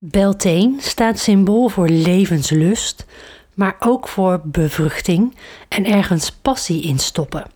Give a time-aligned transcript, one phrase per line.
[0.00, 3.06] Beltane staat symbool voor levenslust,
[3.54, 5.36] maar ook voor bevruchting
[5.68, 7.50] en ergens passie in stoppen.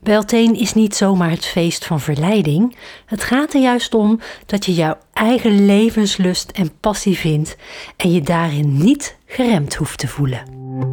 [0.00, 2.76] Beltane is niet zomaar het feest van verleiding.
[3.06, 7.56] Het gaat er juist om dat je jouw eigen levenslust en passie vindt
[7.96, 10.42] en je daarin niet geremd hoeft te voelen.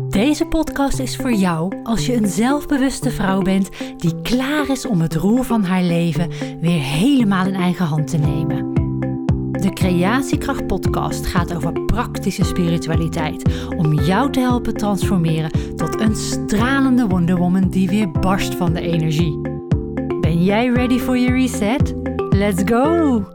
[0.09, 5.01] Deze podcast is voor jou als je een zelfbewuste vrouw bent die klaar is om
[5.01, 6.29] het roer van haar leven
[6.61, 8.70] weer helemaal in eigen hand te nemen.
[9.61, 13.43] De Creatiekracht Podcast gaat over praktische spiritualiteit
[13.77, 18.81] om jou te helpen transformeren tot een stralende Wonder Woman die weer barst van de
[18.81, 19.39] energie.
[20.21, 21.93] Ben jij ready for your reset?
[22.29, 23.25] Let's go!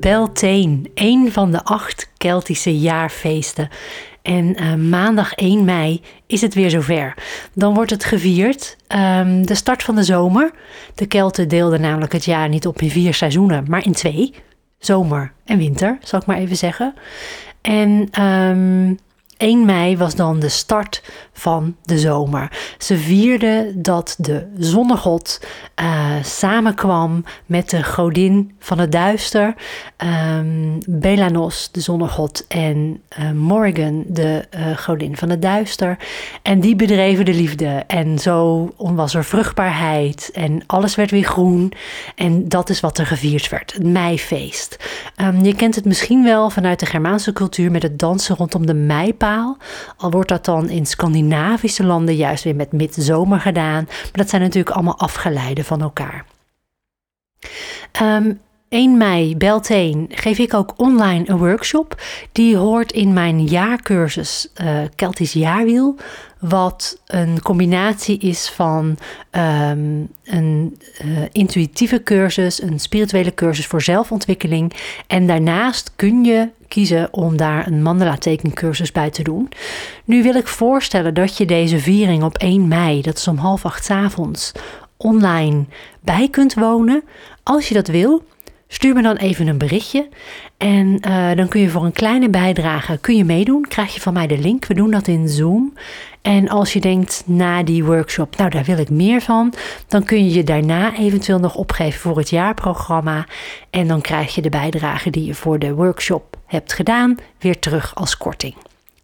[0.00, 3.68] Beltane, een van de acht Keltische jaarfeesten.
[4.22, 7.14] En uh, maandag 1 mei is het weer zover.
[7.54, 10.50] Dan wordt het gevierd, um, de start van de zomer.
[10.94, 14.34] De Kelten deelden namelijk het jaar niet op in vier seizoenen, maar in twee.
[14.78, 16.94] Zomer en winter, zal ik maar even zeggen.
[17.60, 18.98] En um,
[19.40, 21.02] 1 mei was dan de start
[21.32, 22.74] van de zomer.
[22.78, 25.40] Ze vierden dat de zonnegod
[25.82, 29.54] uh, samenkwam met de godin van het duister,
[30.36, 35.98] um, Belanos, de zonnegod, en uh, Morrigan, de uh, godin van het duister.
[36.42, 37.84] En die bedreven de liefde.
[37.86, 41.72] En zo was er vruchtbaarheid en alles werd weer groen.
[42.14, 44.76] En dat is wat er gevierd werd, het meifeest.
[45.16, 48.74] Um, je kent het misschien wel vanuit de Germaanse cultuur met het dansen rondom de
[48.74, 49.28] meipaal.
[49.96, 53.84] Al wordt dat dan in Scandinavische landen juist weer met midzomer gedaan.
[53.84, 56.24] Maar dat zijn natuurlijk allemaal afgeleiden van elkaar.
[58.02, 62.02] Um, 1 mei, Beltane, geef ik ook online een workshop.
[62.32, 65.96] Die hoort in mijn jaarcursus uh, Keltisch Jaarwiel.
[66.38, 68.98] Wat een combinatie is van
[69.30, 74.72] um, een uh, intuïtieve cursus, een spirituele cursus voor zelfontwikkeling.
[75.06, 79.48] En daarnaast kun je kiezen om daar een mandala tekencursus bij te doen.
[80.04, 83.64] Nu wil ik voorstellen dat je deze viering op 1 mei, dat is om half
[83.64, 84.52] acht avonds,
[84.96, 85.64] online
[86.00, 87.02] bij kunt wonen.
[87.42, 88.24] Als je dat wil,
[88.72, 90.08] Stuur me dan even een berichtje
[90.56, 93.66] en uh, dan kun je voor een kleine bijdrage kun je meedoen.
[93.68, 94.66] Krijg je van mij de link.
[94.66, 95.74] We doen dat in Zoom.
[96.22, 99.52] En als je denkt na die workshop, nou daar wil ik meer van,
[99.88, 103.26] dan kun je je daarna eventueel nog opgeven voor het jaarprogramma.
[103.70, 107.94] En dan krijg je de bijdrage die je voor de workshop hebt gedaan weer terug
[107.94, 108.54] als korting.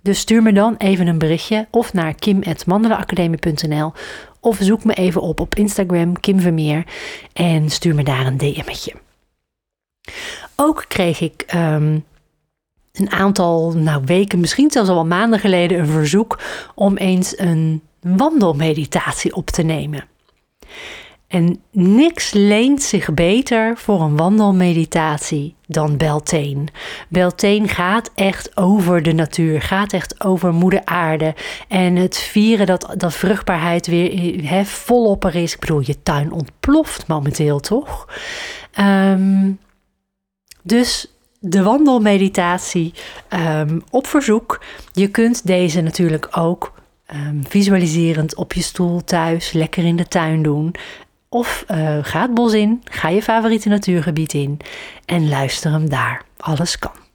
[0.00, 3.92] Dus stuur me dan even een berichtje of naar kim.mandelaacademie.nl
[4.40, 6.84] of zoek me even op op Instagram Kim Vermeer
[7.32, 9.05] en stuur me daar een DM'tje.
[10.56, 12.04] Ook kreeg ik um,
[12.92, 16.38] een aantal nou, weken, misschien zelfs al wel maanden geleden, een verzoek
[16.74, 20.04] om eens een wandelmeditatie op te nemen.
[21.26, 26.64] En niks leent zich beter voor een wandelmeditatie dan Beltane.
[27.08, 31.34] Beltane gaat echt over de natuur, gaat echt over moeder aarde.
[31.68, 35.54] En het vieren dat, dat vruchtbaarheid weer volop er is.
[35.54, 38.08] Ik bedoel, je tuin ontploft momenteel, toch?
[38.80, 39.58] Um,
[40.66, 41.06] dus
[41.40, 42.94] de wandelmeditatie
[43.58, 44.64] um, op verzoek.
[44.92, 46.72] Je kunt deze natuurlijk ook
[47.14, 50.74] um, visualiserend op je stoel thuis, lekker in de tuin doen.
[51.28, 54.58] Of uh, ga het bos in, ga je favoriete natuurgebied in
[55.04, 56.22] en luister hem daar.
[56.36, 57.05] Alles kan.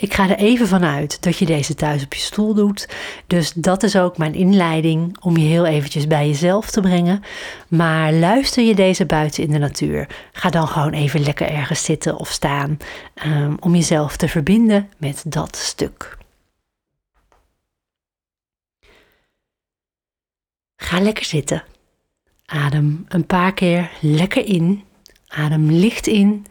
[0.00, 2.88] Ik ga er even vanuit dat je deze thuis op je stoel doet.
[3.26, 7.22] Dus dat is ook mijn inleiding om je heel eventjes bij jezelf te brengen.
[7.68, 12.16] Maar luister je deze buiten in de natuur, ga dan gewoon even lekker ergens zitten
[12.16, 12.78] of staan
[13.26, 16.18] um, om jezelf te verbinden met dat stuk.
[20.76, 21.64] Ga lekker zitten.
[22.46, 24.84] Adem een paar keer lekker in.
[25.28, 26.46] Adem licht in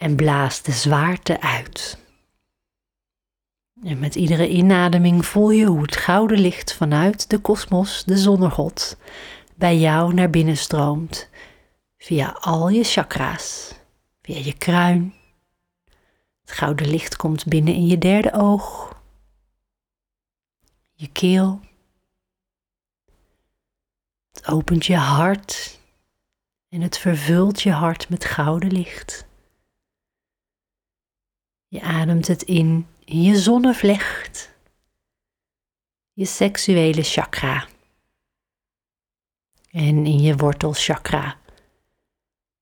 [0.00, 1.98] en blaas de zwaarte uit.
[3.82, 8.96] En met iedere inademing voel je hoe het gouden licht vanuit de kosmos, de zonnegod,
[9.54, 11.28] bij jou naar binnen stroomt,
[11.98, 13.74] via al je chakra's,
[14.22, 15.14] via je kruin.
[16.40, 18.96] Het gouden licht komt binnen in je derde oog,
[20.92, 21.60] je keel.
[24.32, 25.78] Het opent je hart
[26.68, 29.28] en het vervult je hart met gouden licht.
[31.72, 34.54] Je ademt het in in je zonnevlecht,
[36.12, 37.66] je seksuele chakra
[39.70, 41.36] en in je wortelchakra.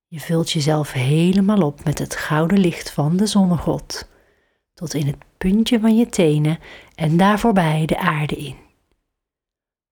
[0.07, 4.09] Je vult jezelf helemaal op met het gouden licht van de zonnegod,
[4.75, 6.59] tot in het puntje van je tenen
[6.95, 8.57] en daar voorbij de aarde in.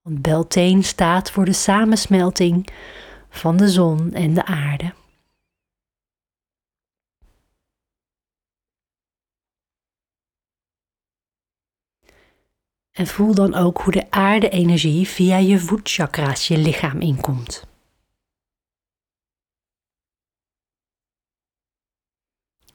[0.03, 2.69] Want Beltane staat voor de samensmelting
[3.29, 4.95] van de zon en de aarde.
[12.97, 17.67] En voel dan ook hoe de aarde-energie via je voetchakra's je lichaam inkomt.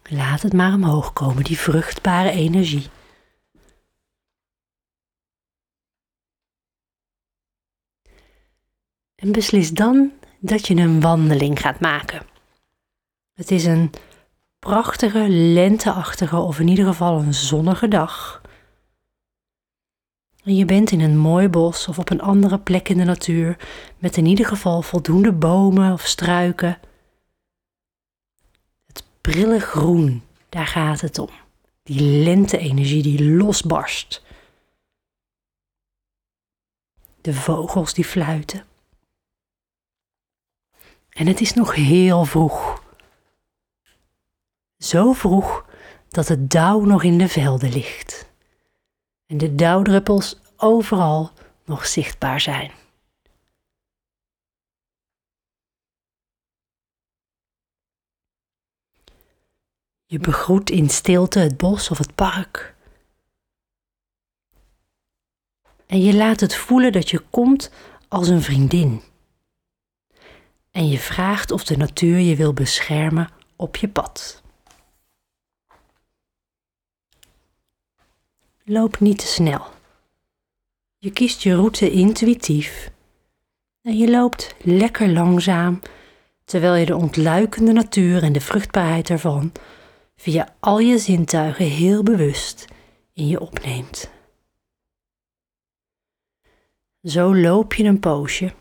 [0.10, 2.90] Laat het maar omhoog komen, die vruchtbare energie.
[9.16, 12.26] En beslis dan dat je een wandeling gaat maken.
[13.34, 13.92] Het is een
[14.60, 18.41] prachtige, lenteachtige of in ieder geval een zonnige dag.
[20.44, 23.58] En je bent in een mooi bos of op een andere plek in de natuur
[23.98, 26.80] met in ieder geval voldoende bomen of struiken.
[28.86, 31.30] Het prille groen, daar gaat het om.
[31.84, 34.24] Die lente-energie die losbarst.
[37.22, 38.66] De vogels die fluiten.
[41.10, 42.84] En het is nog heel vroeg.
[44.78, 45.66] Zo vroeg
[46.10, 48.31] dat het dauw nog in de velden ligt.
[49.32, 51.32] En de dauwdruppels overal
[51.66, 52.72] nog zichtbaar zijn.
[60.06, 62.76] Je begroet in stilte het bos of het park.
[65.86, 67.72] En je laat het voelen dat je komt
[68.08, 69.02] als een vriendin
[70.72, 74.41] en je vraagt of de natuur je wil beschermen op je pad.
[78.72, 79.66] Loop niet te snel.
[80.98, 82.92] Je kiest je route intuïtief
[83.82, 85.80] en je loopt lekker langzaam
[86.44, 89.52] terwijl je de ontluikende natuur en de vruchtbaarheid ervan
[90.16, 92.66] via al je zintuigen heel bewust
[93.14, 94.12] in je opneemt.
[97.04, 98.54] Zo loop je een poosje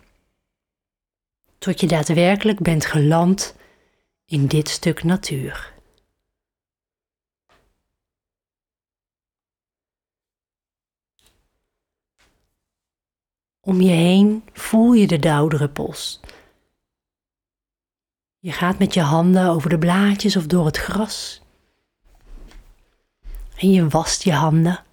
[1.58, 3.54] tot je daadwerkelijk bent geland
[4.24, 5.79] in dit stuk natuur.
[13.70, 16.20] Om je heen voel je de dauwdruppels.
[18.38, 21.42] Je gaat met je handen over de blaadjes of door het gras.
[23.56, 24.84] En je wast je handen.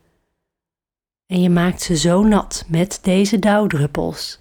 [1.26, 4.40] En je maakt ze zo nat met deze dauwdruppels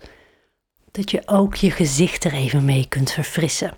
[0.90, 3.76] dat je ook je gezicht er even mee kunt verfrissen.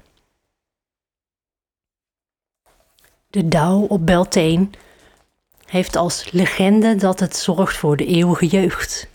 [3.30, 4.68] De dauw op Beltane
[5.66, 9.08] heeft als legende dat het zorgt voor de eeuwige jeugd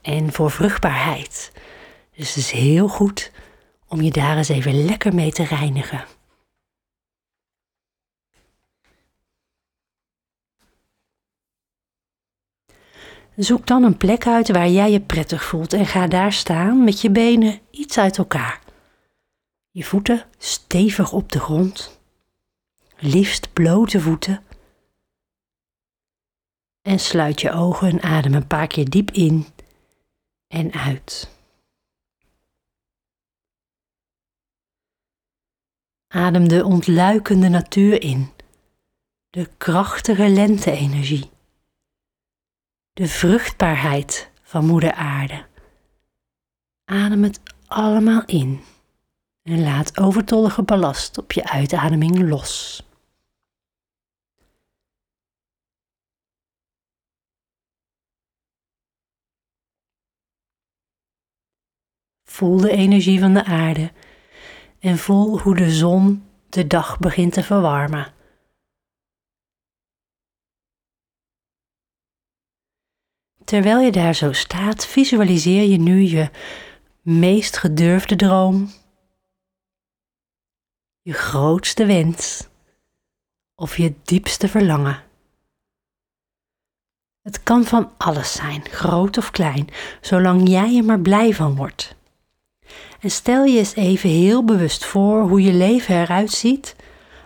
[0.00, 1.52] en voor vruchtbaarheid.
[2.16, 3.32] Dus het is heel goed
[3.86, 6.04] om je daar eens even lekker mee te reinigen.
[13.36, 17.00] Zoek dan een plek uit waar jij je prettig voelt en ga daar staan met
[17.00, 18.60] je benen iets uit elkaar.
[19.70, 22.00] Je voeten stevig op de grond,
[22.98, 24.42] liefst blote voeten.
[26.82, 29.46] En sluit je ogen en adem een paar keer diep in
[30.48, 31.36] en uit.
[36.08, 38.32] Adem de ontluikende natuur in,
[39.30, 41.30] de krachtige lente-energie
[42.98, 45.44] de vruchtbaarheid van Moeder Aarde.
[46.84, 48.60] Adem het allemaal in
[49.42, 52.82] en laat overtollige ballast op je uitademing los.
[62.38, 63.92] Voel de energie van de aarde
[64.78, 68.14] en voel hoe de zon de dag begint te verwarmen.
[73.44, 76.30] Terwijl je daar zo staat, visualiseer je nu je
[77.02, 78.70] meest gedurfde droom,
[81.02, 82.48] je grootste wens
[83.54, 85.02] of je diepste verlangen.
[87.22, 89.68] Het kan van alles zijn, groot of klein,
[90.00, 91.96] zolang jij er maar blij van wordt.
[92.98, 96.76] En stel je eens even heel bewust voor hoe je leven eruit ziet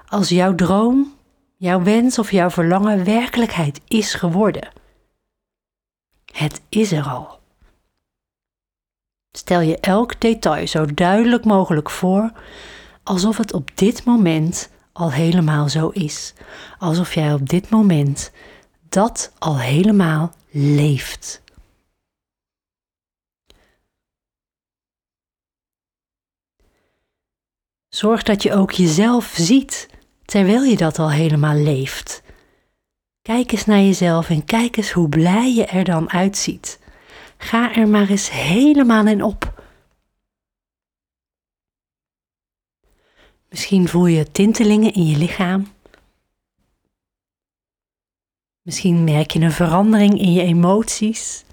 [0.08, 1.14] als jouw droom,
[1.56, 4.68] jouw wens of jouw verlangen werkelijkheid is geworden.
[6.32, 7.40] Het is er al.
[9.32, 12.32] Stel je elk detail zo duidelijk mogelijk voor,
[13.02, 16.34] alsof het op dit moment al helemaal zo is.
[16.78, 18.30] Alsof jij op dit moment
[18.88, 21.41] dat al helemaal leeft.
[28.02, 29.88] Zorg dat je ook jezelf ziet
[30.24, 32.22] terwijl je dat al helemaal leeft.
[33.22, 36.80] Kijk eens naar jezelf en kijk eens hoe blij je er dan uitziet.
[37.36, 39.62] Ga er maar eens helemaal in op.
[43.48, 45.72] Misschien voel je tintelingen in je lichaam.
[48.62, 51.44] Misschien merk je een verandering in je emoties.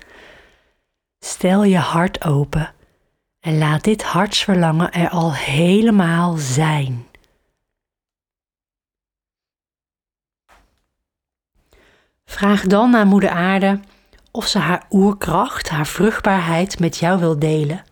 [1.19, 2.73] Stel je hart open
[3.39, 7.07] en laat dit hartsverlangen er al helemaal zijn.
[12.25, 13.79] Vraag dan aan Moeder Aarde
[14.31, 17.83] of ze haar oerkracht, haar vruchtbaarheid met jou wil delen,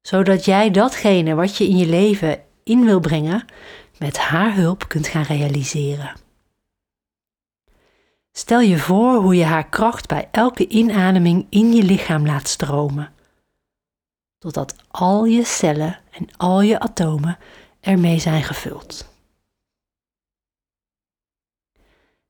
[0.00, 3.44] zodat jij datgene wat je in je leven in wil brengen,
[3.98, 6.12] met haar hulp kunt gaan realiseren.
[8.32, 13.12] Stel je voor hoe je haar kracht bij elke inademing in je lichaam laat stromen,
[14.52, 17.38] totdat al je cellen en al je atomen
[17.80, 19.08] ermee zijn gevuld.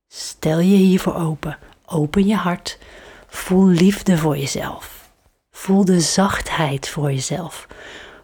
[0.06, 2.78] Stel je hiervoor open, open je hart,
[3.26, 5.10] voel liefde voor jezelf.
[5.50, 7.66] Voel de zachtheid voor jezelf.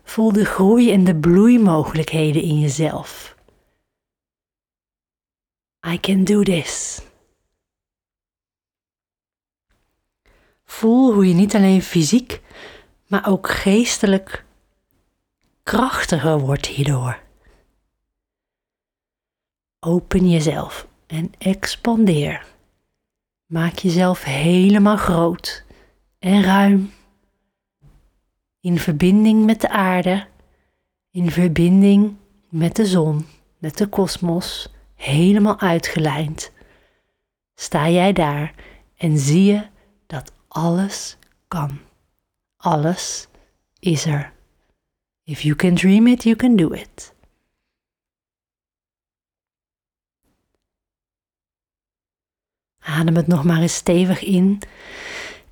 [0.04, 3.36] Voel de groei en de bloeimogelijkheden in jezelf.
[5.86, 7.02] I can do this.
[10.64, 12.40] Voel hoe je niet alleen fysiek,
[13.12, 14.44] maar ook geestelijk
[15.62, 17.18] krachtiger wordt hierdoor.
[19.80, 22.46] Open jezelf en expandeer.
[23.46, 25.64] Maak jezelf helemaal groot
[26.18, 26.92] en ruim.
[28.60, 30.26] In verbinding met de aarde,
[31.10, 32.16] in verbinding
[32.48, 33.26] met de zon,
[33.58, 36.52] met de kosmos, helemaal uitgelijnd.
[37.54, 38.54] Sta jij daar
[38.96, 39.66] en zie je
[40.06, 41.16] dat alles
[41.48, 41.90] kan.
[42.62, 43.28] Alles
[43.78, 44.32] is er.
[45.24, 47.14] If you can dream it, you can do it.
[52.78, 54.62] Adem het nog maar eens stevig in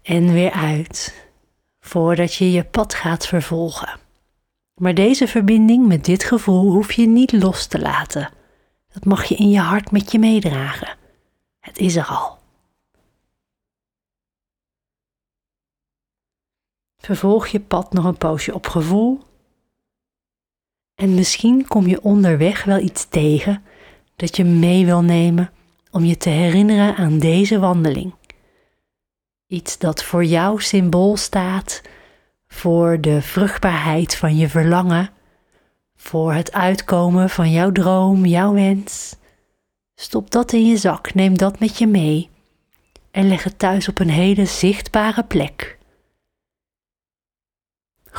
[0.03, 1.27] en weer uit,
[1.81, 3.99] voordat je je pad gaat vervolgen.
[4.75, 8.31] Maar deze verbinding met dit gevoel hoef je niet los te laten.
[8.93, 10.97] Dat mag je in je hart met je meedragen.
[11.61, 12.40] Het is er al.
[17.01, 19.21] Vervolg je pad nog een poosje op gevoel.
[20.95, 23.63] En misschien kom je onderweg wel iets tegen
[24.17, 25.51] dat je mee wil nemen
[25.91, 28.15] om je te herinneren aan deze wandeling.
[29.47, 31.83] Iets dat voor jou symbool staat
[32.49, 35.11] voor de vruchtbaarheid van je verlangen,
[35.97, 39.17] voor het uitkomen van jouw droom, jouw wens.
[39.95, 42.31] Stop dat in je zak, neem dat met je mee
[43.11, 45.79] en leg het thuis op een hele zichtbare plek.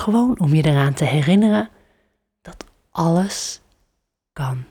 [0.01, 1.69] Gewoon om je eraan te herinneren
[2.41, 3.61] dat alles
[4.33, 4.65] kan.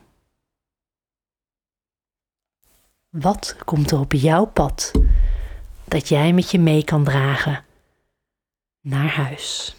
[3.08, 4.92] Wat komt er op jouw pad
[5.84, 7.64] dat jij met je mee kan dragen
[8.80, 9.76] naar huis?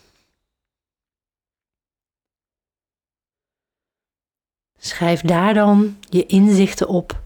[4.77, 7.21] Schrijf daar dan je inzichten op.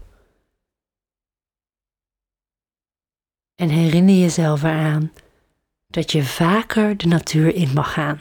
[3.54, 5.12] En herinner jezelf eraan
[5.86, 8.20] dat je vaker de natuur in mag gaan.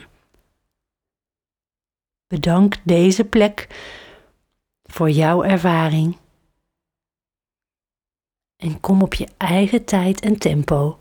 [2.28, 3.68] Bedank deze plek
[4.84, 6.18] voor jouw ervaring
[8.56, 11.00] en kom op je eigen tijd en tempo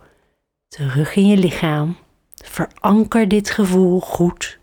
[0.69, 1.97] terug in je lichaam.
[2.35, 4.59] Veranker dit gevoel goed.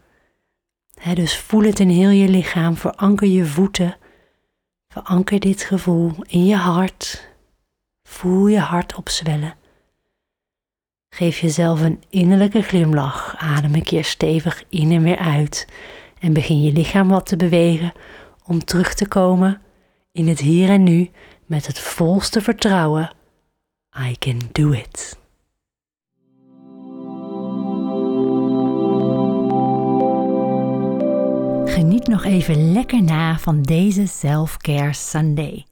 [1.13, 2.77] dus voel het in heel je lichaam.
[2.77, 3.97] Veranker je voeten.
[4.87, 7.29] Veranker dit gevoel in je hart.
[8.03, 9.55] Voel je hart opzwellen.
[11.15, 13.35] Geef jezelf een innerlijke glimlach.
[13.37, 15.67] Adem een keer stevig in en weer uit.
[16.19, 17.91] En begin je lichaam wat te bewegen
[18.45, 19.61] om terug te komen
[20.11, 21.09] in het hier en nu
[21.45, 23.13] met het volste vertrouwen.
[24.09, 25.19] I can do it.
[31.75, 35.65] Geniet nog even lekker na van deze Self-Care Sunday.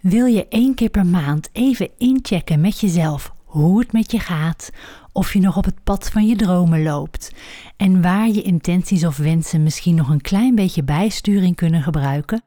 [0.00, 4.70] Wil je één keer per maand even inchecken met jezelf hoe het met je gaat,
[5.12, 7.32] of je nog op het pad van je dromen loopt
[7.76, 12.42] en waar je intenties of wensen misschien nog een klein beetje bijsturing kunnen gebruiken?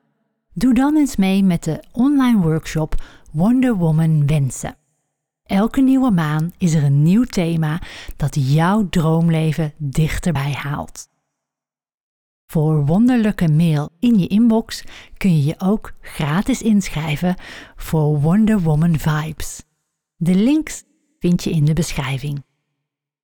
[0.54, 4.76] Doe dan eens mee met de online workshop Wonder Woman Wensen.
[5.44, 7.82] Elke nieuwe maan is er een nieuw thema
[8.18, 11.10] dat jouw droomleven dichterbij haalt.
[12.46, 14.84] Voor wonderlijke mail in je inbox
[15.18, 17.36] kun je je ook gratis inschrijven
[17.76, 19.64] voor Wonder Woman Vibes.
[20.16, 20.84] De links
[21.22, 22.44] vind je in de beschrijving.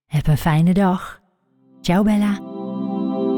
[0.05, 1.21] Heb een fijne dag.
[1.81, 2.56] Ciao Bella.